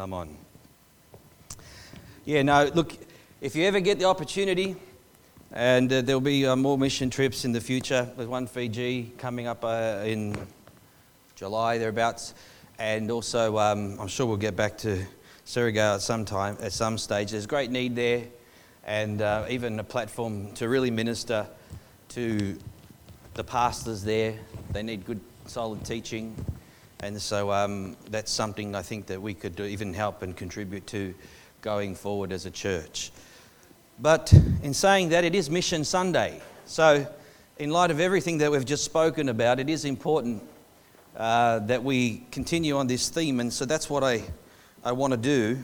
[0.00, 0.34] Come on.
[2.24, 2.94] Yeah, no, look,
[3.42, 4.74] if you ever get the opportunity,
[5.52, 8.08] and uh, there'll be uh, more mission trips in the future.
[8.16, 10.34] There's one Fiji coming up uh, in
[11.36, 12.32] July, thereabouts.
[12.78, 15.04] And also, um, I'm sure we'll get back to
[15.44, 17.32] Surigao at some time, at some stage.
[17.32, 18.24] There's great need there,
[18.86, 21.46] and uh, even a platform to really minister
[22.08, 22.58] to
[23.34, 24.38] the pastors there.
[24.70, 26.34] They need good, solid teaching.
[27.02, 31.14] And so um, that's something I think that we could even help and contribute to
[31.62, 33.10] going forward as a church.
[33.98, 34.32] But
[34.62, 36.40] in saying that, it is Mission Sunday.
[36.64, 37.06] So,
[37.58, 40.42] in light of everything that we've just spoken about, it is important
[41.16, 43.40] uh, that we continue on this theme.
[43.40, 44.22] And so that's what I,
[44.82, 45.58] I want to do.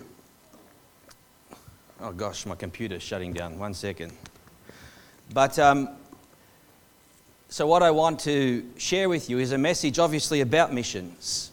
[2.00, 3.59] Oh gosh, my computer's shutting down.
[3.59, 4.12] One second.
[5.32, 5.88] But um,
[7.56, 11.52] so, what I want to share with you is a message, obviously, about missions.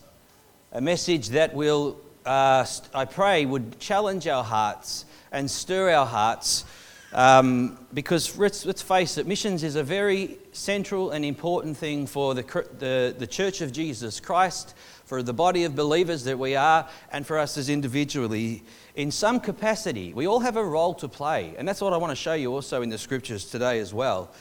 [0.74, 6.66] A message that will, uh, I pray, would challenge our hearts and stir our hearts.
[7.14, 12.36] Um, because let's, let's, face it, missions is a very central and important thing for
[12.36, 16.86] the, the, the church of Jesus Christ, for the body of believers that we are,
[17.14, 18.62] and for us as individually.
[18.98, 21.56] In some capacity, we all have a role to play.
[21.58, 24.34] And that's what I want to show you also in the scriptures today as well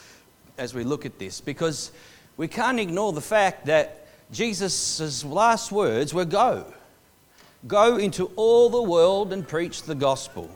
[0.58, 1.92] as we look at this because
[2.36, 6.72] we can't ignore the fact that Jesus' last words were go.
[7.66, 10.50] Go into all the world and preach the gospel.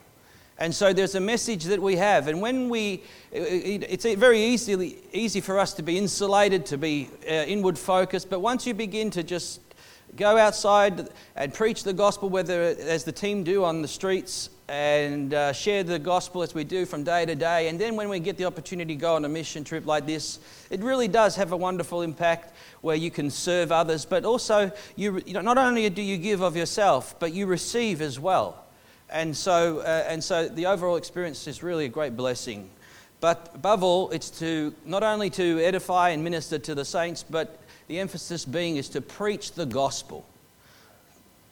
[0.59, 2.29] And so there's a message that we have.
[2.29, 7.33] And when we, it's very easy, easy for us to be insulated, to be uh,
[7.33, 8.31] inward focused.
[8.31, 9.61] But once you begin to just
[10.17, 15.33] go outside and preach the gospel, whether as the team do on the streets and
[15.33, 17.69] uh, share the gospel as we do from day to day.
[17.69, 20.41] And then when we get the opportunity to go on a mission trip like this,
[20.71, 25.23] it really does have a wonderful impact where you can serve others, but also you,
[25.25, 28.65] you know, not only do you give of yourself, but you receive as well.
[29.09, 32.69] And so, uh, and so the overall experience is really a great blessing.
[33.21, 37.61] But above all, it's to not only to edify and minister to the saints, but
[37.87, 40.27] the emphasis being is to preach the gospel.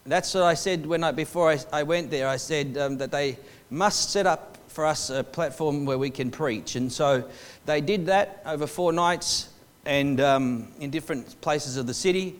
[0.06, 2.28] That's what I said when I, before I, I went there.
[2.28, 3.38] I said um, that they
[3.70, 6.76] must set up for us a platform where we can preach.
[6.76, 7.25] And so
[7.65, 9.48] they did that over four nights
[9.87, 12.37] and um, in different places of the city.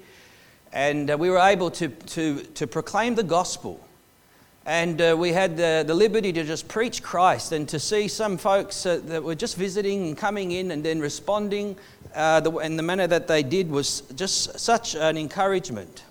[0.75, 3.81] And uh, we were able to, to, to proclaim the gospel.
[4.66, 8.36] And uh, we had the, the liberty to just preach Christ and to see some
[8.36, 11.76] folks uh, that were just visiting and coming in and then responding.
[12.14, 16.04] Uh, the, and the manner that they did was just such an encouragement.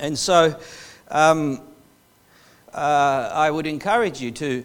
[0.00, 0.58] And so
[1.08, 1.60] um,
[2.72, 4.64] uh, I would encourage you to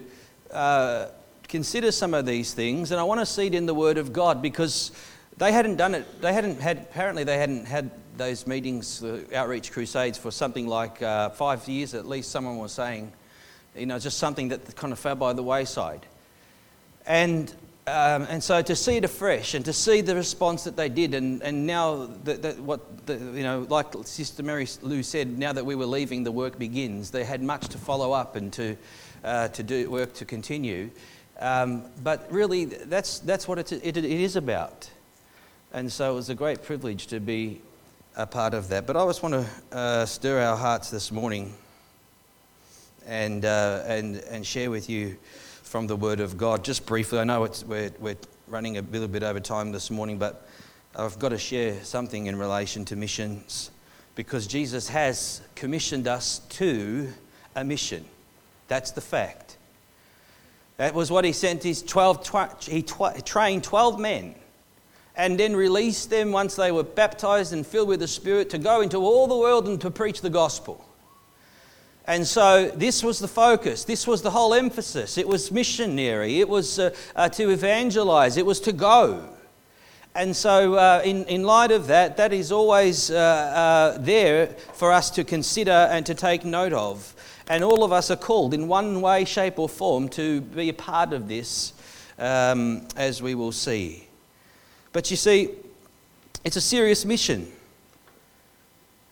[0.52, 1.08] uh,
[1.48, 2.92] consider some of these things.
[2.92, 4.92] And I want to see it in the Word of God because
[5.38, 9.72] they hadn't done it, they hadn't had, apparently, they hadn't had those meetings, the outreach
[9.72, 13.12] crusades, for something like uh, five years at least, someone was saying.
[13.76, 16.06] You know, just something that kind of fell by the wayside.
[17.06, 17.54] And
[17.90, 21.14] um, and so to see it afresh and to see the response that they did,
[21.14, 25.54] and, and now that, that what the, you know, like Sister Mary Lou said, now
[25.54, 27.12] that we were leaving, the work begins.
[27.12, 28.78] They had much to follow up and to
[29.24, 30.90] uh, to do work to continue.
[31.40, 34.90] Um, but really, that's that's what it, it, it is about.
[35.74, 37.62] And so it was a great privilege to be
[38.16, 38.88] a part of that.
[38.88, 41.54] But I just want to uh, stir our hearts this morning
[43.06, 45.18] and uh, and and share with you
[45.70, 46.64] from the Word of God.
[46.64, 50.48] Just briefly, I know we're, we're running a little bit over time this morning, but
[50.96, 53.70] I've got to share something in relation to missions
[54.16, 57.10] because Jesus has commissioned us to
[57.56, 58.04] a mission.
[58.68, 59.58] That's the fact.
[60.78, 64.34] That was what he sent his 12, he trained 12 men
[65.16, 68.82] and then released them once they were baptized and filled with the Spirit to go
[68.82, 70.84] into all the world and to preach the gospel.
[72.10, 73.84] And so this was the focus.
[73.84, 75.16] This was the whole emphasis.
[75.16, 76.40] It was missionary.
[76.40, 78.36] It was uh, uh, to evangelize.
[78.36, 79.30] It was to go.
[80.16, 84.92] And so, uh, in, in light of that, that is always uh, uh, there for
[84.92, 87.14] us to consider and to take note of.
[87.48, 90.74] And all of us are called in one way, shape, or form to be a
[90.74, 91.74] part of this,
[92.18, 94.08] um, as we will see.
[94.94, 95.50] But you see,
[96.44, 97.52] it's a serious mission.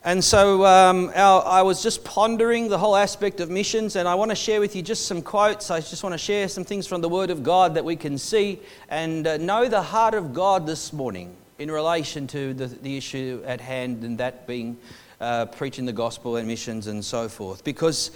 [0.04, 4.16] And so um, our, I was just pondering the whole aspect of missions, and I
[4.16, 5.70] want to share with you just some quotes.
[5.72, 8.18] I just want to share some things from the Word of God that we can
[8.18, 8.60] see
[8.90, 13.42] and uh, know the heart of God this morning in relation to the, the issue
[13.46, 14.78] at hand, and that being
[15.20, 17.64] uh, preaching the gospel and missions and so forth.
[17.64, 18.12] Because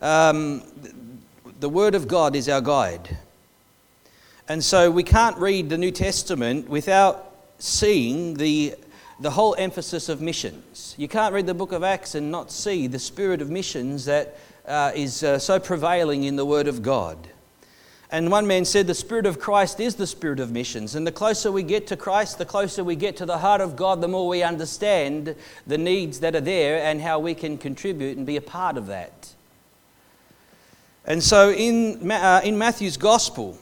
[0.00, 0.62] um,
[1.60, 3.16] the Word of God is our guide.
[4.48, 8.74] And so we can't read the New Testament without seeing the
[9.18, 10.94] the whole emphasis of missions.
[10.98, 14.36] You can't read the book of Acts and not see the spirit of missions that
[14.66, 17.28] uh, is uh, so prevailing in the Word of God.
[18.10, 20.94] And one man said, The Spirit of Christ is the Spirit of missions.
[20.94, 23.74] And the closer we get to Christ, the closer we get to the heart of
[23.74, 25.34] God, the more we understand
[25.66, 28.86] the needs that are there and how we can contribute and be a part of
[28.86, 29.34] that.
[31.04, 33.58] And so in, uh, in Matthew's Gospel,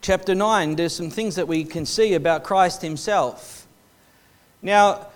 [0.00, 3.61] chapter 9, there's some things that we can see about Christ himself.
[4.62, 5.08] Now,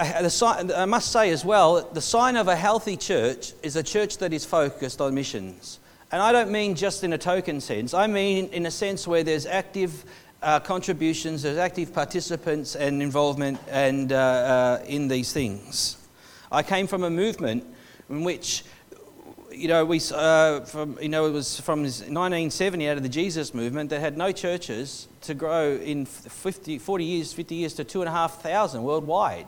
[0.00, 4.32] I must say as well, the sign of a healthy church is a church that
[4.32, 5.78] is focused on missions.
[6.10, 9.22] And I don't mean just in a token sense, I mean in a sense where
[9.22, 10.04] there's active
[10.42, 15.96] uh, contributions, there's active participants and involvement and, uh, uh, in these things.
[16.50, 17.64] I came from a movement
[18.08, 18.64] in which,
[19.58, 23.52] you know, we, uh, from, you know, it was from 1970 out of the Jesus
[23.52, 28.80] movement that had no churches to grow in 50, 40 years, 50 years to 2,500
[28.80, 29.46] worldwide.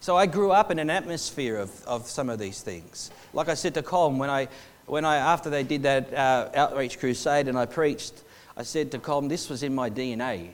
[0.00, 3.10] So I grew up in an atmosphere of, of some of these things.
[3.32, 4.48] Like I said to Colm, when I
[4.86, 8.14] when I, after they did that uh, outreach crusade and I preached,
[8.56, 10.50] I said to Colm, this was in my DNA.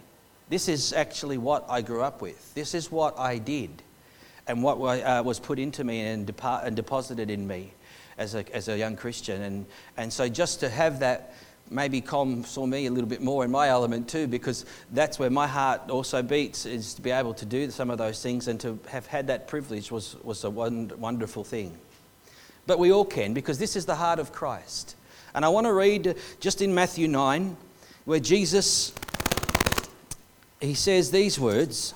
[0.48, 2.54] This is actually what I grew up with.
[2.54, 3.82] This is what I did
[4.48, 7.72] and what uh, was put into me and, depart, and deposited in me
[8.18, 9.42] as a, as a young Christian.
[9.42, 9.66] And,
[9.96, 11.34] and so just to have that,
[11.70, 15.30] maybe Colm saw me a little bit more in my element too, because that's where
[15.30, 18.60] my heart also beats, is to be able to do some of those things and
[18.60, 21.76] to have had that privilege was, was a wonderful thing.
[22.66, 24.96] But we all can because this is the heart of Christ.
[25.34, 27.56] And I want to read just in Matthew 9
[28.04, 28.92] where Jesus
[30.62, 31.92] he says these words.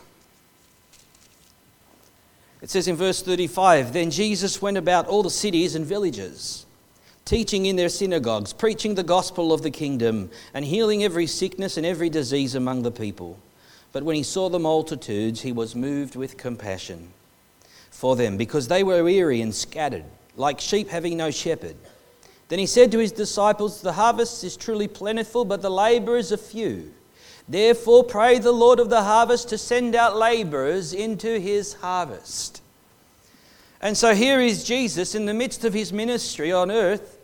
[2.62, 6.66] It says in verse 35 Then Jesus went about all the cities and villages,
[7.24, 11.84] teaching in their synagogues, preaching the gospel of the kingdom, and healing every sickness and
[11.84, 13.38] every disease among the people.
[13.92, 17.10] But when he saw the multitudes, he was moved with compassion
[17.90, 20.04] for them, because they were weary and scattered
[20.36, 21.76] like sheep having no shepherd.
[22.48, 26.36] Then he said to his disciples, The harvest is truly plentiful, but the labourers are
[26.36, 26.92] few.
[27.48, 32.60] Therefore, pray the Lord of the harvest to send out labourers into his harvest.
[33.80, 37.18] And so here is Jesus in the midst of his ministry on earth,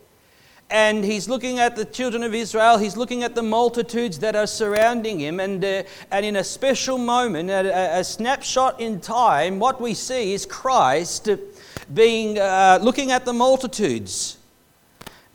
[0.69, 4.47] and he's looking at the children of Israel, he's looking at the multitudes that are
[4.47, 9.81] surrounding him, and, uh, and in a special moment, a, a snapshot in time, what
[9.81, 11.29] we see is Christ
[11.93, 14.37] being, uh, looking at the multitudes.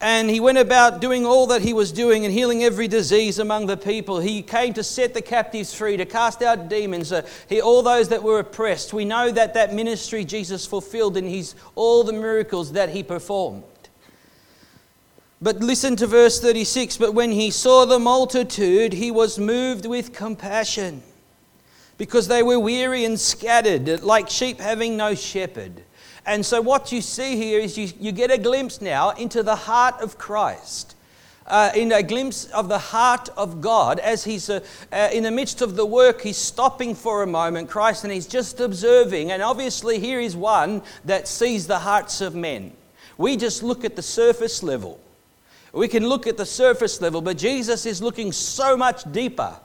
[0.01, 3.67] And he went about doing all that he was doing and healing every disease among
[3.67, 4.21] the people.
[4.21, 8.09] He came to set the captives free, to cast out demons, uh, he, all those
[8.11, 8.93] that were oppressed.
[8.93, 13.65] We know that that ministry Jesus fulfilled in his, all the miracles that he performed.
[15.41, 20.13] But listen to verse 36 But when he saw the multitude, he was moved with
[20.13, 21.03] compassion
[21.97, 25.83] because they were weary and scattered, like sheep having no shepherd.
[26.29, 29.57] And so, what you see here is you, you get a glimpse now into the
[29.57, 30.95] heart of Christ.
[31.47, 34.61] Uh, in a glimpse of the heart of God as he's uh,
[34.93, 38.27] uh, in the midst of the work, he's stopping for a moment, Christ, and he's
[38.27, 39.33] just observing.
[39.33, 42.73] And obviously, here is one that sees the hearts of men.
[43.17, 45.01] We just look at the surface level.
[45.73, 49.59] We can look at the surface level, but Jesus is looking so much deeper.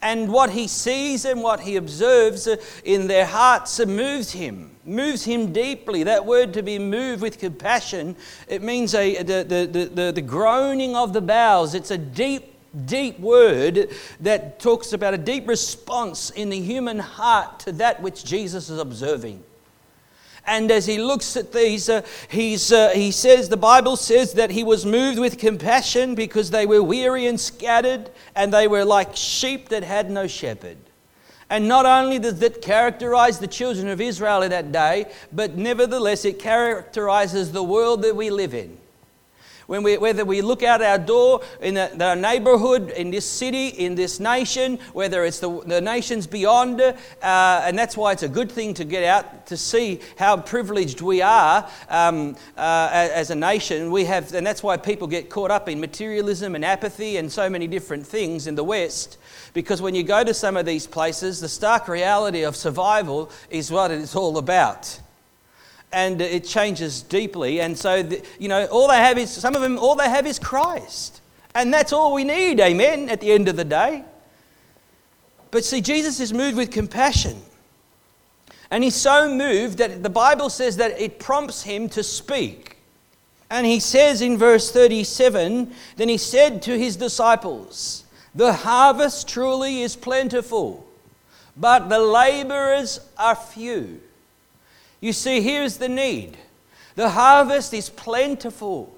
[0.00, 2.48] And what he sees and what he observes
[2.84, 6.04] in their hearts moves him, moves him deeply.
[6.04, 8.14] That word to be moved with compassion,
[8.46, 11.74] it means a, the, the, the, the groaning of the bowels.
[11.74, 12.54] It's a deep,
[12.86, 13.90] deep word
[14.20, 18.78] that talks about a deep response in the human heart to that which Jesus is
[18.78, 19.42] observing.
[20.48, 24.50] And as he looks at these, uh, he's, uh, he says, the Bible says that
[24.50, 29.14] he was moved with compassion because they were weary and scattered, and they were like
[29.14, 30.78] sheep that had no shepherd.
[31.50, 36.24] And not only does that characterize the children of Israel in that day, but nevertheless
[36.24, 38.78] it characterizes the world that we live in.
[39.68, 43.96] When we, whether we look out our door in the, neighborhood, in this city, in
[43.96, 48.50] this nation, whether it's the, the nations beyond, uh, and that's why it's a good
[48.50, 53.90] thing to get out to see how privileged we are um, uh, as a nation.
[53.90, 57.50] We have, and that's why people get caught up in materialism and apathy and so
[57.50, 59.18] many different things in the West.
[59.52, 63.70] Because when you go to some of these places, the stark reality of survival is
[63.70, 64.98] what it's all about
[65.92, 67.60] and it changes deeply.
[67.60, 70.26] And so, the, you know, all they have is, some of them, all they have
[70.26, 71.20] is Christ.
[71.54, 74.04] And that's all we need, amen, at the end of the day.
[75.50, 77.40] But see, Jesus is moved with compassion.
[78.70, 82.76] And he's so moved that the Bible says that it prompts him to speak.
[83.50, 88.04] And he says in verse 37 Then he said to his disciples,
[88.34, 90.86] The harvest truly is plentiful,
[91.56, 94.00] but the laborers are few.
[95.00, 96.36] You see, here's the need
[96.94, 98.94] the harvest is plentiful.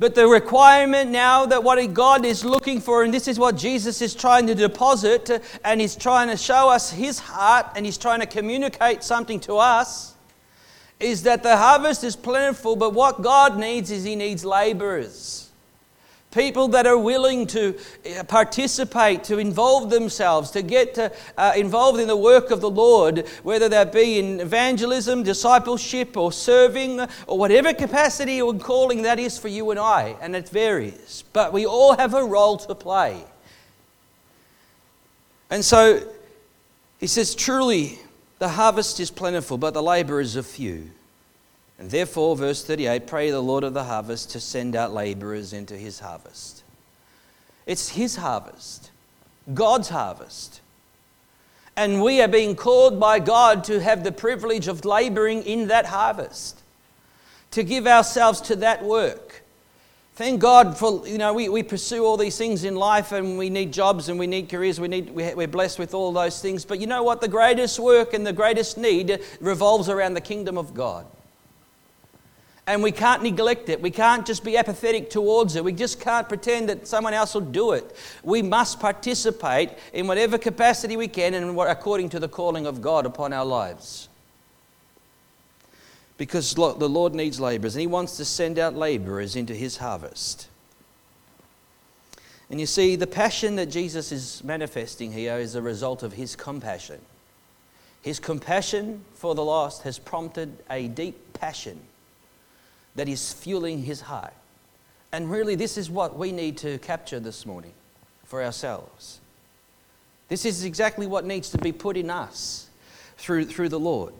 [0.00, 4.00] But the requirement now that what God is looking for, and this is what Jesus
[4.00, 8.20] is trying to deposit, and He's trying to show us His heart, and He's trying
[8.20, 10.14] to communicate something to us,
[11.00, 15.47] is that the harvest is plentiful, but what God needs is He needs laborers.
[16.30, 17.74] People that are willing to
[18.18, 22.68] uh, participate, to involve themselves, to get to, uh, involved in the work of the
[22.68, 29.18] Lord, whether that be in evangelism, discipleship, or serving, or whatever capacity or calling that
[29.18, 30.16] is for you and I.
[30.20, 31.24] And it varies.
[31.32, 33.24] But we all have a role to play.
[35.50, 36.06] And so
[36.98, 37.98] he says, Truly,
[38.38, 40.90] the harvest is plentiful, but the laborers are few.
[41.78, 45.76] And therefore, verse 38 pray the Lord of the harvest to send out laborers into
[45.76, 46.64] his harvest.
[47.66, 48.90] It's his harvest,
[49.54, 50.60] God's harvest.
[51.76, 55.86] And we are being called by God to have the privilege of laboring in that
[55.86, 56.60] harvest,
[57.52, 59.44] to give ourselves to that work.
[60.14, 63.50] Thank God for, you know, we, we pursue all these things in life and we
[63.50, 66.64] need jobs and we need careers, we need, we're blessed with all those things.
[66.64, 67.20] But you know what?
[67.20, 71.06] The greatest work and the greatest need revolves around the kingdom of God.
[72.68, 73.80] And we can't neglect it.
[73.80, 75.64] We can't just be apathetic towards it.
[75.64, 77.96] We just can't pretend that someone else will do it.
[78.22, 83.06] We must participate in whatever capacity we can and according to the calling of God
[83.06, 84.10] upon our lives.
[86.18, 90.48] Because the Lord needs laborers and He wants to send out laborers into His harvest.
[92.50, 96.36] And you see, the passion that Jesus is manifesting here is a result of His
[96.36, 97.00] compassion.
[98.02, 101.80] His compassion for the lost has prompted a deep passion
[102.98, 104.34] that is fueling his heart.
[105.12, 107.72] And really, this is what we need to capture this morning
[108.24, 109.20] for ourselves.
[110.28, 112.68] This is exactly what needs to be put in us
[113.16, 114.12] through, through the Lord.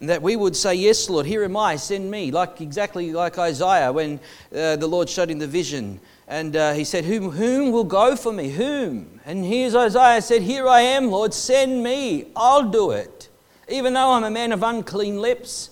[0.00, 2.32] And that we would say, Yes, Lord, here am I, send me.
[2.32, 4.18] Like exactly like Isaiah when
[4.52, 6.00] uh, the Lord showed him the vision.
[6.26, 8.50] And uh, he said, whom, whom will go for me?
[8.50, 9.20] Whom?
[9.24, 12.26] And here's Isaiah said, Here I am, Lord, send me.
[12.34, 13.28] I'll do it.
[13.68, 15.70] Even though I'm a man of unclean lips,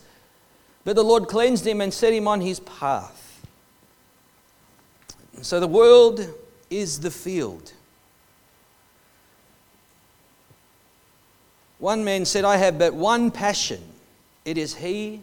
[0.86, 3.44] but the Lord cleansed him and set him on his path.
[5.42, 6.32] So the world
[6.70, 7.72] is the field.
[11.80, 13.82] One man said, I have but one passion.
[14.44, 15.22] It is He,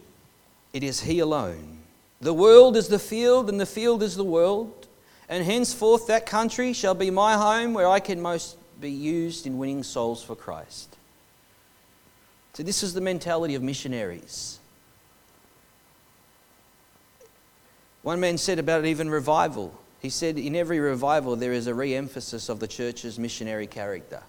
[0.74, 1.78] it is He alone.
[2.20, 4.86] The world is the field, and the field is the world.
[5.30, 9.56] And henceforth that country shall be my home where I can most be used in
[9.56, 10.94] winning souls for Christ.
[12.52, 14.58] So, this is the mentality of missionaries.
[18.04, 19.72] One man said about it, even revival.
[20.02, 24.22] He said, in every revival, there is a re emphasis of the church's missionary character.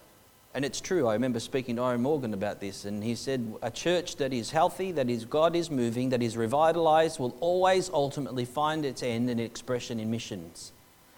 [0.54, 1.10] And it's true.
[1.10, 4.52] I remember speaking to Aaron Morgan about this, and he said, A church that is
[4.52, 9.30] healthy, that is God is moving, that is revitalized, will always ultimately find its end
[9.30, 10.72] and expression in missions.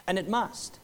[0.08, 0.80] And it must.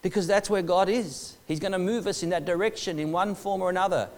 [0.00, 1.36] Because that's where God is.
[1.46, 4.08] He's going to move us in that direction in one form or another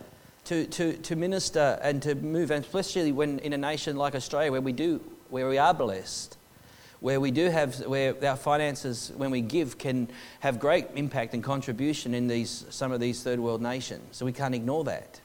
[0.45, 4.53] to, to, to minister and to move, and especially when in a nation like Australia
[4.53, 6.37] where we do where we are blessed,
[7.01, 10.09] where we do have, where our finances, when we give, can
[10.41, 14.17] have great impact and contribution in these, some of these third world nations.
[14.17, 15.21] So we can't ignore that.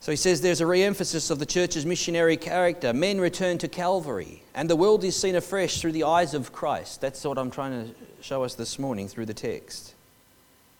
[0.00, 2.94] So he says there's a re emphasis of the church's missionary character.
[2.94, 7.02] Men return to Calvary, and the world is seen afresh through the eyes of Christ.
[7.02, 9.94] That's what I'm trying to show us this morning through the text.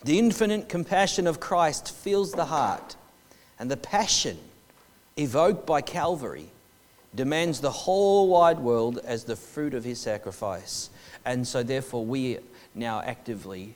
[0.04, 2.96] The infinite compassion of Christ fills the heart,
[3.58, 4.38] and the passion
[5.20, 6.50] evoked by Calvary,
[7.14, 10.90] demands the whole wide world as the fruit of his sacrifice.
[11.24, 12.38] And so, therefore, we
[12.74, 13.74] now actively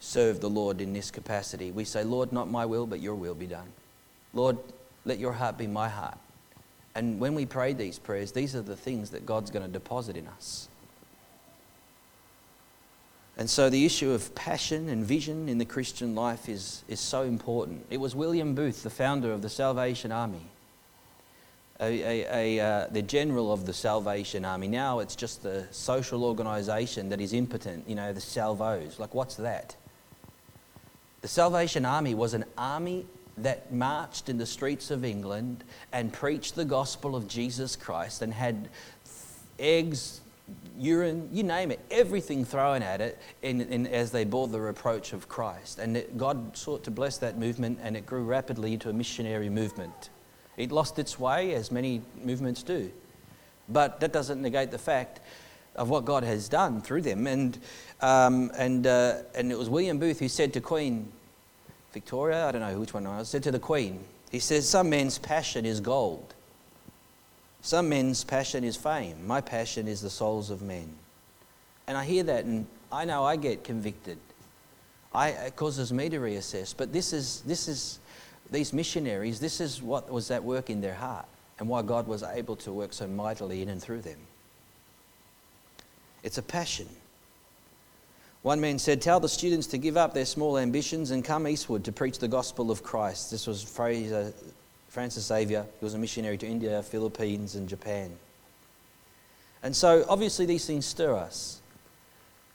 [0.00, 1.70] serve the Lord in this capacity.
[1.70, 3.68] We say, Lord, not my will, but your will be done.
[4.34, 4.58] Lord,
[5.04, 6.18] let your heart be my heart.
[6.94, 10.16] And when we pray these prayers, these are the things that God's going to deposit
[10.16, 10.68] in us.
[13.36, 17.22] And so the issue of passion and vision in the Christian life is, is so
[17.22, 17.86] important.
[17.88, 20.46] It was William Booth, the founder of the Salvation Army,
[21.82, 24.68] a, a, a, uh, the general of the Salvation Army.
[24.68, 29.00] Now it's just the social organisation that is impotent, you know, the salvos.
[29.00, 29.74] Like, what's that?
[31.22, 33.06] The Salvation Army was an army
[33.38, 38.32] that marched in the streets of England and preached the gospel of Jesus Christ and
[38.32, 38.68] had
[39.58, 40.20] eggs,
[40.78, 45.12] urine, you name it, everything thrown at it in, in, as they bore the reproach
[45.12, 45.78] of Christ.
[45.78, 49.48] And it, God sought to bless that movement, and it grew rapidly into a missionary
[49.48, 50.10] movement.
[50.56, 52.90] It lost its way, as many movements do.
[53.68, 55.20] But that doesn't negate the fact
[55.76, 57.26] of what God has done through them.
[57.26, 57.58] And,
[58.00, 61.10] um, and, uh, and it was William Booth who said to Queen
[61.92, 64.90] Victoria, I don't know which one I was, said to the Queen, he says, Some
[64.90, 66.34] men's passion is gold.
[67.60, 69.26] Some men's passion is fame.
[69.26, 70.88] My passion is the souls of men.
[71.86, 74.18] And I hear that and I know I get convicted.
[75.14, 76.74] I, it causes me to reassess.
[76.76, 77.98] But this is, this is,
[78.52, 81.26] these missionaries, this is what was at work in their heart
[81.58, 84.18] and why God was able to work so mightily in and through them.
[86.22, 86.88] It's a passion.
[88.42, 91.84] One man said, Tell the students to give up their small ambitions and come eastward
[91.84, 93.30] to preach the gospel of Christ.
[93.30, 94.32] This was Fraser,
[94.88, 95.64] Francis Xavier.
[95.78, 98.10] He was a missionary to India, Philippines, and Japan.
[99.62, 101.60] And so, obviously, these things stir us.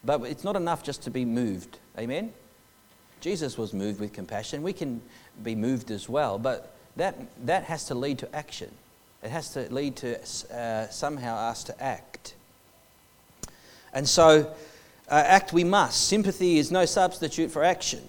[0.03, 1.79] But it's not enough just to be moved.
[1.97, 2.33] Amen?
[3.21, 4.63] Jesus was moved with compassion.
[4.63, 5.01] We can
[5.43, 8.71] be moved as well, but that, that has to lead to action.
[9.23, 10.19] It has to lead to
[10.55, 12.35] uh, somehow us to act.
[13.93, 14.53] And so,
[15.09, 16.07] uh, act we must.
[16.07, 18.01] Sympathy is no substitute for action.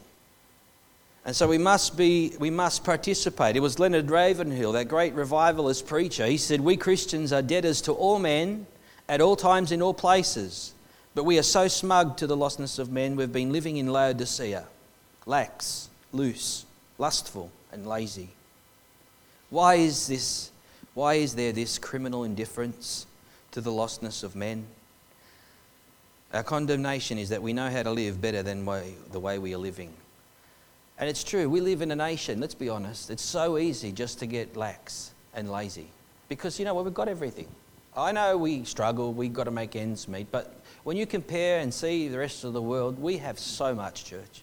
[1.25, 3.57] And so we must be, we must participate.
[3.57, 6.27] It was Leonard Ravenhill, that great revivalist preacher.
[6.27, 8.67] He said, We Christians are debtors to all men
[9.09, 10.73] at all times in all places.
[11.15, 14.65] But we are so smug to the lostness of men, we've been living in Laodicea,
[15.29, 16.65] lax, loose,
[16.97, 18.31] lustful, and lazy.
[19.51, 20.51] Why is this?
[20.95, 23.07] Why is there this criminal indifference
[23.53, 24.67] to the lostness of men?
[26.33, 28.65] Our condemnation is that we know how to live better than
[29.13, 29.93] the way we are living.
[30.99, 34.19] And it's true, we live in a nation, let's be honest, it's so easy just
[34.19, 35.87] to get lax and lazy.
[36.29, 37.47] Because, you know, well, we've got everything.
[37.97, 41.73] I know we struggle, we've got to make ends meet, but when you compare and
[41.73, 44.43] see the rest of the world, we have so much, church.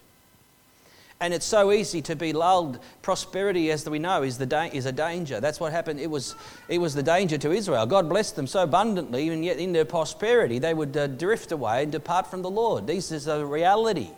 [1.22, 2.80] And it's so easy to be lulled.
[3.02, 5.40] Prosperity, as we know, is, the da- is a danger.
[5.40, 6.00] That's what happened.
[6.00, 6.36] It was,
[6.68, 7.86] it was the danger to Israel.
[7.86, 11.84] God blessed them so abundantly, and yet in their prosperity, they would uh, drift away
[11.84, 12.86] and depart from the Lord.
[12.86, 14.10] This is a reality.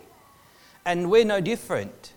[0.84, 2.14] And we're no different.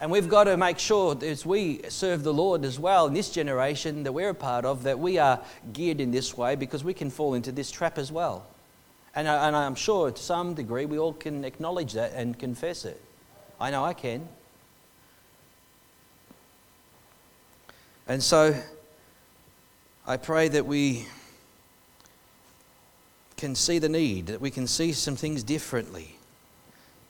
[0.00, 3.30] And we've got to make sure as we serve the Lord as well in this
[3.30, 5.40] generation that we're a part of, that we are
[5.72, 8.46] geared in this way because we can fall into this trap as well.
[9.14, 12.84] And, I, and I'm sure to some degree we all can acknowledge that and confess
[12.84, 13.02] it.
[13.60, 14.28] I know I can.
[18.08, 18.54] And so
[20.06, 21.06] I pray that we
[23.36, 26.16] can see the need, that we can see some things differently.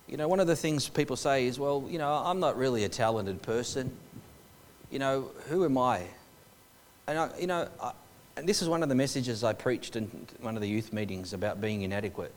[0.08, 2.84] You know, one of the things people say is, well, you know, I'm not really
[2.84, 3.90] a talented person.
[4.90, 6.02] You know, who am I?
[7.06, 7.92] And, I, you know, I,
[8.36, 10.04] and this is one of the messages I preached in
[10.40, 12.32] one of the youth meetings about being inadequate.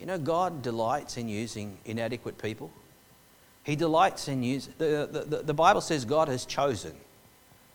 [0.00, 2.70] You know, God delights in using inadequate people.
[3.64, 6.92] He delights in using, the, the, the Bible says God has chosen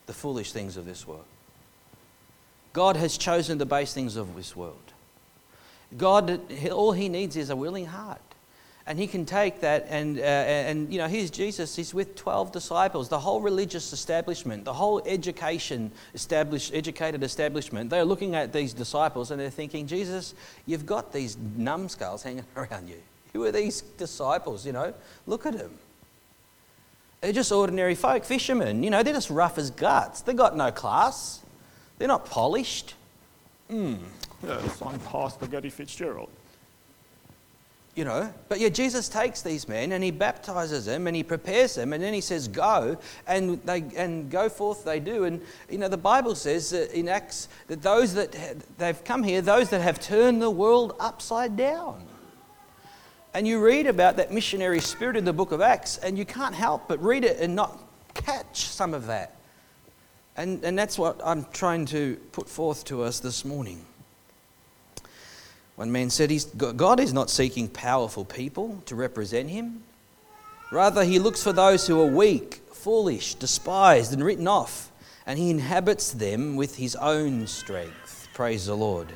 [0.05, 1.25] the foolish things of this world.
[2.73, 4.93] God has chosen the base things of this world.
[5.97, 8.21] God, all he needs is a willing heart.
[8.85, 12.53] And he can take that and, uh, and you know, here's Jesus, he's with 12
[12.53, 13.09] disciples.
[13.09, 19.29] The whole religious establishment, the whole education established, educated establishment, they're looking at these disciples
[19.29, 20.33] and they're thinking, Jesus,
[20.65, 23.01] you've got these numbskulls hanging around you.
[23.37, 24.95] Who are these disciples, you know?
[25.27, 25.71] Look at them.
[27.21, 28.81] They're just ordinary folk, fishermen.
[28.81, 30.21] You know, they're just rough as guts.
[30.21, 31.43] They've got no class.
[31.99, 32.95] They're not polished.
[33.69, 33.95] Hmm.
[34.43, 36.29] Yes, I'm Pastor Gary Fitzgerald
[37.97, 38.31] you know.
[38.47, 42.01] But yeah, Jesus takes these men and he baptizes them and he prepares them and
[42.01, 45.23] then he says, Go, and they and go forth they do.
[45.23, 48.35] And you know, the Bible says in Acts that those that
[48.77, 52.05] they've come here, those that have turned the world upside down.
[53.37, 56.55] And you read about that missionary spirit in the book of Acts, and you can't
[56.55, 57.79] help but read it and not
[58.15, 59.35] catch some of that.
[60.35, 63.85] And, and that's what I'm trying to put forth to us this morning.
[65.75, 69.83] One man said, God is not seeking powerful people to represent him.
[70.71, 74.91] Rather, he looks for those who are weak, foolish, despised, and written off,
[75.27, 78.29] and he inhabits them with his own strength.
[78.33, 79.13] Praise the Lord.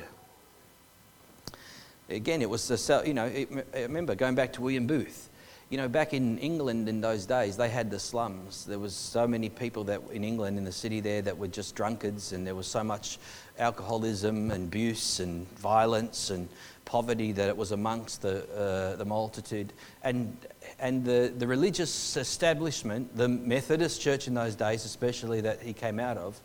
[2.08, 3.30] Again, it was the, you know,
[3.74, 5.28] remember going back to William Booth.
[5.70, 8.66] You know, back in England in those days, they had the slums.
[8.66, 11.74] There was so many people that in England, in the city there, that were just
[11.74, 13.18] drunkards, and there was so much
[13.58, 16.50] alcoholism and abuse and violence and
[16.84, 19.72] poverty that it was amongst the, uh, the multitude.
[20.02, 20.36] And,
[20.78, 25.98] and the, the religious establishment, the Methodist church in those days, especially that he came
[25.98, 26.38] out of,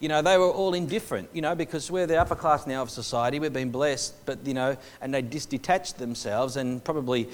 [0.00, 2.90] you know, they were all indifferent, you know, because we're the upper class now of
[2.90, 7.28] society, we've been blessed, but, you know, and they just detached themselves and probably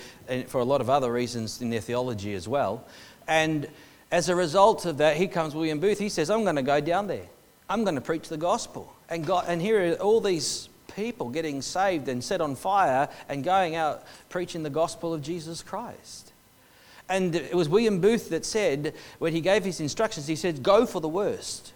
[0.46, 2.86] for a lot of other reasons in their theology as well.
[3.26, 3.68] And
[4.12, 5.98] as a result of that, here comes William Booth.
[5.98, 7.26] He says, I'm going to go down there.
[7.68, 8.92] I'm going to preach the gospel.
[9.08, 13.44] And, God, and here are all these people getting saved and set on fire and
[13.44, 16.32] going out preaching the gospel of Jesus Christ.
[17.08, 20.86] And it was William Booth that said, when he gave his instructions, he said, Go
[20.86, 21.72] for the worst.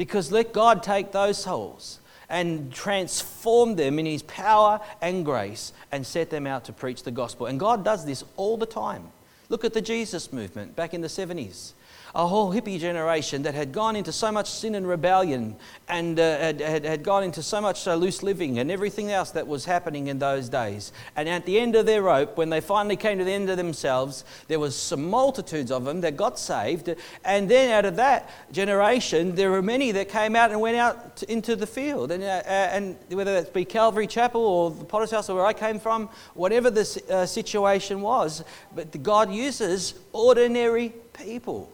[0.00, 6.06] Because let God take those souls and transform them in his power and grace and
[6.06, 7.44] set them out to preach the gospel.
[7.44, 9.08] And God does this all the time.
[9.50, 11.74] Look at the Jesus movement back in the 70s
[12.14, 15.56] a whole hippie generation that had gone into so much sin and rebellion
[15.88, 19.30] and uh, had, had, had, gone into so much uh, loose living and everything else
[19.30, 20.92] that was happening in those days.
[21.16, 23.56] And at the end of their rope, when they finally came to the end of
[23.56, 26.94] themselves, there was some multitudes of them that got saved.
[27.24, 31.16] And then out of that generation, there were many that came out and went out
[31.18, 32.10] to, into the field.
[32.10, 35.46] And, uh, uh and whether that be Calvary Chapel or the Potter's House or where
[35.46, 38.44] I came from, whatever the uh, situation was,
[38.74, 41.70] but God uses ordinary people.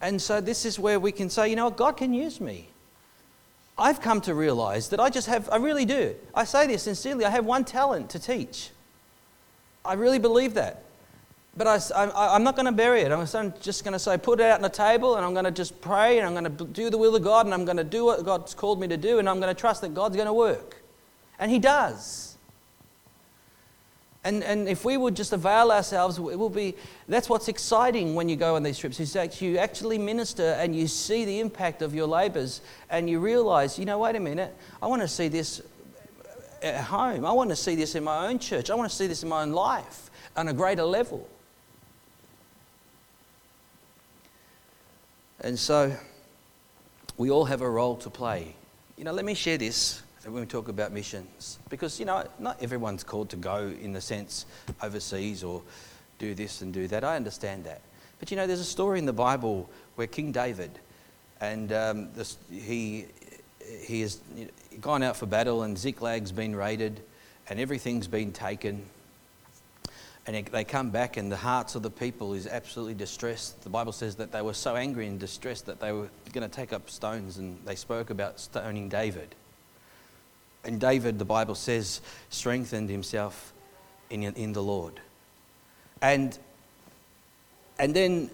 [0.00, 2.68] And so this is where we can say, you know what, God can use me.
[3.76, 6.14] I've come to realize that I just have, I really do.
[6.34, 8.70] I say this sincerely, I have one talent to teach.
[9.84, 10.82] I really believe that.
[11.56, 13.10] But I, am not going to bury it.
[13.10, 15.50] I'm just going to say, put it out on the table, and I'm going to
[15.50, 17.84] just pray, and I'm going to do the will of God, and I'm going to
[17.84, 20.26] do what God's called me to do, and I'm going to trust that God's going
[20.26, 20.76] to work.
[21.38, 22.27] And He does.
[24.24, 26.74] And, and if we would just avail ourselves, it will be,
[27.08, 30.74] that's what's exciting when you go on these trips, is that you actually minister and
[30.74, 34.54] you see the impact of your labours and you realise, you know, wait a minute,
[34.82, 35.62] I want to see this
[36.62, 37.24] at home.
[37.24, 38.70] I want to see this in my own church.
[38.70, 41.28] I want to see this in my own life on a greater level.
[45.40, 45.96] And so
[47.16, 48.56] we all have a role to play.
[48.96, 51.58] You know, let me share this when we talk about missions.
[51.68, 54.46] Because, you know, not everyone's called to go in the sense
[54.82, 55.62] overseas or
[56.18, 57.04] do this and do that.
[57.04, 57.80] I understand that.
[58.18, 60.70] But, you know, there's a story in the Bible where King David,
[61.40, 63.06] and um, this, he,
[63.82, 64.20] he has
[64.80, 67.00] gone out for battle and Ziklag's been raided
[67.48, 68.84] and everything's been taken.
[70.26, 73.62] And they come back, and the hearts of the people is absolutely distressed.
[73.62, 76.54] The Bible says that they were so angry and distressed that they were going to
[76.54, 79.34] take up stones, and they spoke about stoning David.
[80.68, 83.54] And David, the Bible says, strengthened himself
[84.10, 85.00] in, in the Lord.
[86.02, 86.38] And,
[87.78, 88.28] and then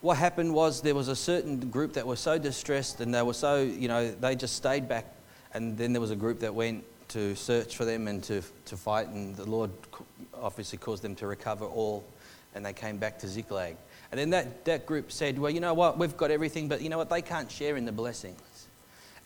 [0.00, 3.34] what happened was there was a certain group that were so distressed and they were
[3.34, 5.12] so, you know, they just stayed back.
[5.54, 8.76] And then there was a group that went to search for them and to, to
[8.76, 9.08] fight.
[9.08, 9.72] And the Lord
[10.40, 12.04] obviously caused them to recover all.
[12.54, 13.76] And they came back to Ziklag.
[14.12, 15.98] And then that, that group said, Well, you know what?
[15.98, 17.10] We've got everything, but you know what?
[17.10, 18.68] They can't share in the blessings.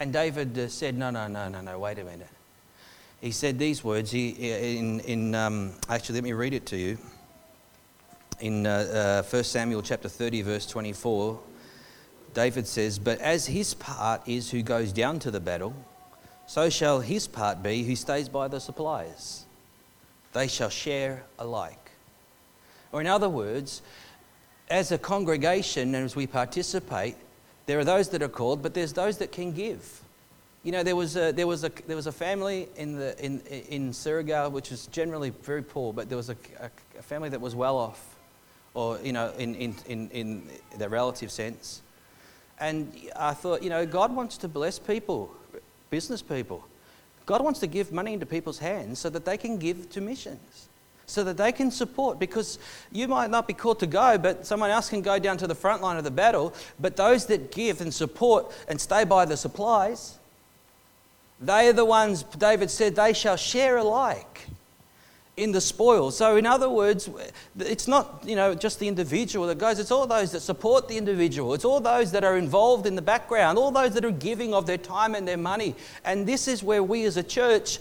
[0.01, 2.29] And David uh, said, No, no, no, no, no, wait a minute
[3.21, 4.11] he said these words.
[4.11, 6.99] He, in, in um, actually, let me read it to you.
[8.41, 11.41] In uh, uh, 1 Samuel chapter 30, verse 24,
[12.35, 15.75] David says, But as his part is who goes down to the battle,
[16.47, 19.47] so shall his part be who stays by the supplies.
[20.33, 21.91] They shall share alike.
[22.93, 23.81] Or, in other words,
[24.69, 27.17] as a congregation and as we participate,
[27.65, 30.03] there are those that are called, but there's those that can give.
[30.67, 33.41] You know, there was a, there was a, there was a family in, the, in,
[33.69, 37.41] in Surigao, which was generally very poor, but there was a, a, a family that
[37.41, 38.17] was well off,
[38.75, 40.43] or, you know, in, in, in, in
[40.77, 41.83] the relative sense.
[42.59, 45.33] And I thought, you know, God wants to bless people,
[45.89, 46.67] business people.
[47.27, 50.67] God wants to give money into people's hands so that they can give to missions,
[51.07, 52.19] so that they can support.
[52.19, 52.59] Because
[52.91, 55.55] you might not be called to go, but someone else can go down to the
[55.55, 56.53] front line of the battle.
[56.81, 60.19] But those that give and support and stay by the supplies,
[61.41, 64.47] they are the ones, David said, they shall share alike
[65.37, 66.11] in the spoil.
[66.11, 67.11] So, in other words,
[67.59, 69.79] it's not you know just the individual that goes.
[69.79, 71.53] It's all those that support the individual.
[71.53, 73.59] It's all those that are involved in the background.
[73.59, 75.75] All those that are giving of their time and their money.
[76.05, 77.79] And this is where we, as a church,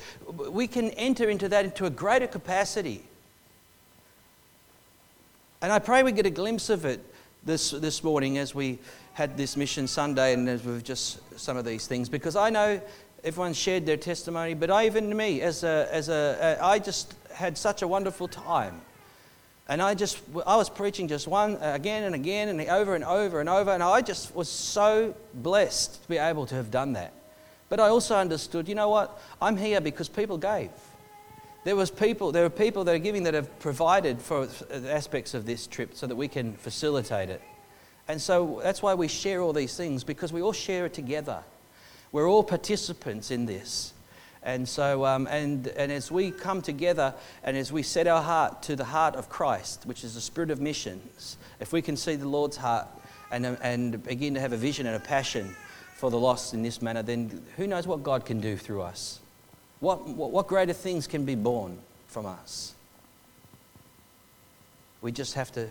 [0.50, 3.04] we can enter into that into a greater capacity.
[5.62, 7.00] And I pray we get a glimpse of it
[7.46, 8.80] this this morning as we
[9.14, 12.82] had this mission Sunday and as we've just some of these things because I know
[13.26, 17.82] everyone shared their testimony, but even me, as a, as a, I just had such
[17.82, 18.80] a wonderful time.
[19.68, 23.04] And I just, I was preaching just one uh, again and again and over and
[23.04, 26.94] over and over, and I just was so blessed to be able to have done
[26.94, 27.14] that.
[27.68, 29.20] But I also understood, you know what?
[29.42, 30.70] I'm here because people gave.
[31.64, 35.34] There was people, there are people that are giving that have provided for uh, aspects
[35.34, 37.42] of this trip so that we can facilitate it.
[38.08, 41.44] And so that's why we share all these things because we all share it together.
[42.12, 43.94] We're all participants in this.
[44.46, 48.62] And so, um, and, and as we come together and as we set our heart
[48.64, 52.16] to the heart of Christ, which is the spirit of missions, if we can see
[52.16, 52.88] the Lord's heart
[53.32, 55.56] and, and begin to have a vision and a passion
[55.96, 59.20] for the lost in this manner, then who knows what God can do through us?
[59.80, 62.76] What, what, what greater things can be born from us?
[65.02, 65.70] We just have to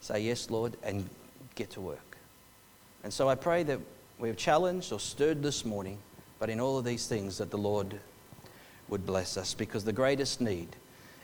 [0.00, 1.08] say, Yes, Lord, and
[1.54, 2.16] get to work.
[3.04, 3.78] And so I pray that
[4.18, 5.98] we've challenged or stirred this morning,
[6.38, 7.98] but in all of these things, that the Lord
[8.88, 10.68] would bless us because the greatest need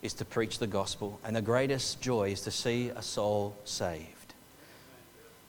[0.02, 4.35] is to preach the gospel, and the greatest joy is to see a soul saved.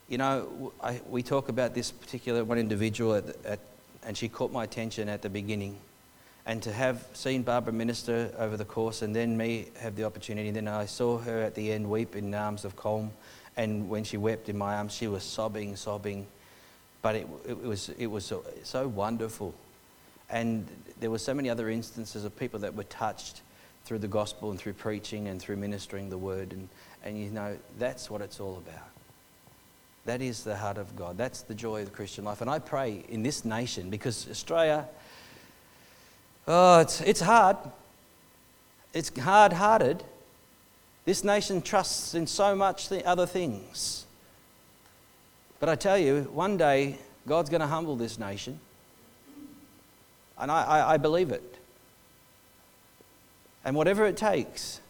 [0.08, 3.60] You know, I, we talk about this particular one individual, at, at,
[4.04, 5.78] and she caught my attention at the beginning.
[6.46, 10.52] And to have seen Barbara minister over the course, and then me have the opportunity,
[10.52, 13.10] then I saw her at the end weep in the arms of Colm.
[13.56, 16.28] And when she wept in my arms, she was sobbing, sobbing.
[17.04, 19.54] But it, it was, it was so, so wonderful.
[20.32, 20.66] And
[21.00, 23.42] there were so many other instances of people that were touched
[23.86, 26.54] through the gospel and through preaching and through ministering the word.
[26.54, 26.70] And,
[27.04, 28.88] and you know, that's what it's all about.
[30.06, 31.18] That is the heart of God.
[31.18, 32.42] That's the joy of the Christian life.
[32.42, 34.88] And I pray in this nation, because Australia,
[36.48, 37.58] oh, it's, it's hard.
[38.94, 40.04] It's hard hearted.
[41.06, 44.06] This nation trusts in so much other things.
[45.64, 48.60] But I tell you, one day God's going to humble this nation.
[50.38, 51.58] And I, I, I believe it.
[53.64, 54.82] And whatever it takes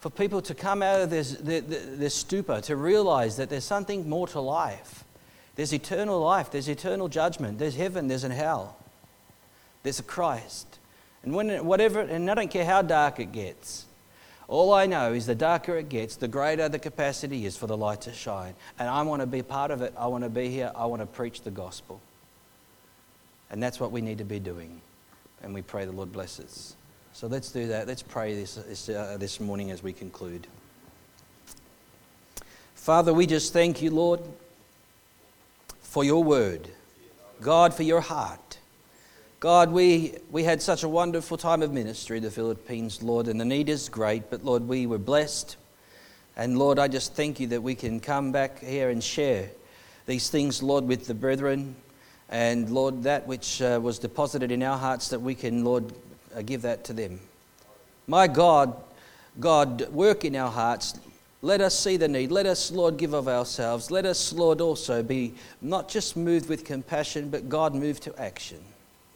[0.00, 4.08] for people to come out of this, their, their stupor, to realize that there's something
[4.08, 5.04] more to life.
[5.56, 8.78] There's eternal life, there's eternal judgment, there's heaven, there's a hell,
[9.82, 10.78] there's a Christ.
[11.22, 13.84] And when, whatever, and I don't care how dark it gets,
[14.48, 17.76] all I know is the darker it gets, the greater the capacity is for the
[17.76, 18.54] light to shine.
[18.78, 19.92] And I want to be part of it.
[19.96, 20.72] I want to be here.
[20.74, 22.00] I want to preach the gospel.
[23.50, 24.80] And that's what we need to be doing.
[25.42, 26.74] And we pray the Lord bless us.
[27.12, 27.86] So let's do that.
[27.86, 30.46] Let's pray this, this, uh, this morning as we conclude.
[32.74, 34.20] Father, we just thank you, Lord,
[35.82, 36.68] for your word.
[37.42, 38.58] God, for your heart.
[39.40, 43.40] God, we, we had such a wonderful time of ministry in the Philippines, Lord, and
[43.40, 45.56] the need is great, but Lord, we were blessed.
[46.36, 49.48] And Lord, I just thank you that we can come back here and share
[50.06, 51.76] these things, Lord, with the brethren.
[52.28, 55.84] And Lord, that which uh, was deposited in our hearts, that we can, Lord,
[56.34, 57.20] I give that to them.
[58.08, 58.74] My God,
[59.38, 60.98] God, work in our hearts.
[61.42, 62.32] Let us see the need.
[62.32, 63.92] Let us, Lord, give of ourselves.
[63.92, 68.58] Let us, Lord, also be not just moved with compassion, but God moved to action.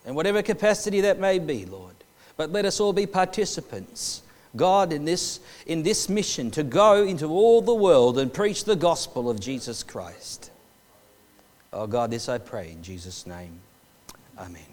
[0.05, 1.95] And whatever capacity that may be, Lord.
[2.37, 4.23] But let us all be participants.
[4.57, 8.77] God, in this, in this mission to go into all the world and preach the
[8.77, 10.51] gospel of Jesus Christ.
[11.73, 13.61] Oh God, this I pray in Jesus' name.
[14.39, 14.72] Amen.